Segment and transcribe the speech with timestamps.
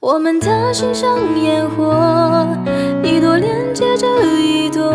[0.00, 1.94] 我们的心像烟火，
[3.02, 4.06] 一朵连接着
[4.36, 4.92] 一朵，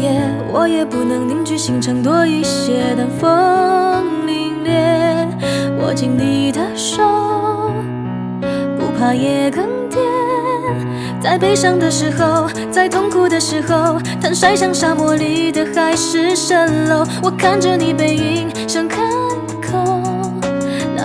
[0.00, 0.20] 夜，
[0.52, 5.26] 我也不能凝聚星辰多一些，但风凛冽，
[5.82, 7.02] 握紧你的手，
[8.78, 9.98] 不怕夜更迭。
[11.20, 17.04] 在悲伤的时候，在痛苦的时候，坦率像沙漠里的海市蜃楼。
[17.22, 19.02] 我看着你背影，想开，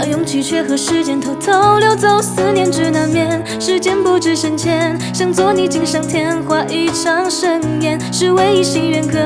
[0.05, 2.21] 勇气却和时间偷偷溜走。
[2.21, 9.17] 思念只难免，时间不知深浅，想做你锦上添花一场盛宴，是唯一心愿可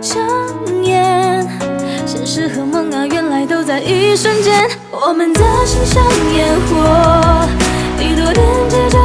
[0.00, 1.46] 睁眼。
[2.06, 4.68] 现实和梦啊，原来都在一瞬间。
[4.90, 6.02] 我们的心像
[6.36, 7.48] 烟火，
[8.00, 8.98] 一朵连接着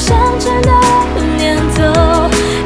[0.00, 0.70] 结束向前的
[1.36, 1.82] 念头，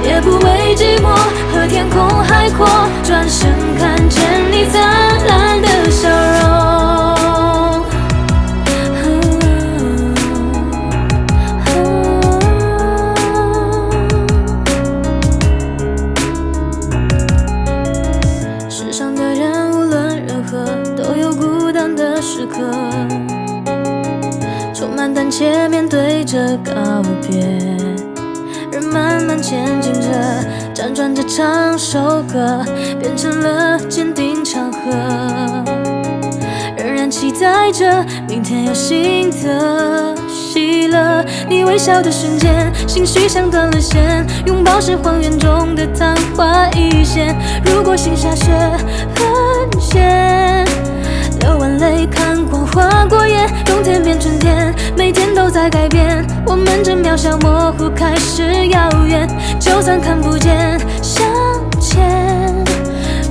[0.04, 1.08] 也不畏寂寞
[1.52, 2.64] 和天空海阔。
[3.02, 4.80] 转身看见你灿
[5.26, 6.44] 烂的笑容。
[18.70, 20.64] 世上的人无论如何
[20.96, 22.60] 都有孤单的时刻，
[24.84, 27.40] 充满胆怯面对着告别，
[28.70, 30.10] 人慢慢前进着，
[30.74, 32.62] 辗转着唱首歌，
[33.00, 34.78] 变成了坚定长河。
[36.76, 41.24] 仍然期待着明天有新的喜乐。
[41.48, 47.34] 你微笑的瞬间，心绪像断了线，拥抱是荒原中的昙花一现。
[47.64, 48.52] 如果心下雪
[49.16, 50.62] 很咸，
[51.40, 53.48] 流完泪看光划过眼，
[53.84, 56.24] 天变春天，每天都在改变。
[56.46, 59.28] 我们正渺小模糊开始遥远，
[59.60, 61.26] 就算看不见，向
[61.78, 62.02] 前。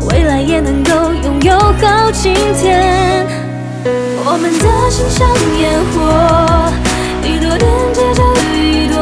[0.07, 3.25] 未来也能够拥有好晴天。
[4.25, 5.27] 我们的心像
[5.59, 6.71] 烟火，
[7.27, 8.21] 一朵连接着
[8.53, 8.95] 一朵，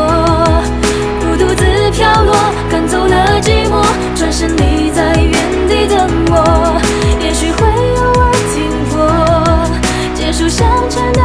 [1.20, 2.34] 不独自飘落，
[2.72, 3.84] 赶走了寂寞。
[4.16, 5.34] 转身你在原
[5.68, 6.80] 地等我，
[7.20, 7.68] 也许会
[7.98, 8.96] 偶尔停泊，
[10.16, 11.21] 结束向前的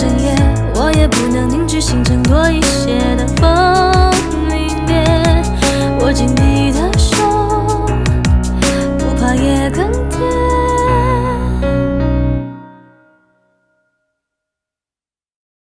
[0.00, 0.34] 整夜，
[0.76, 3.59] 我也不能凝聚星辰多一些的风，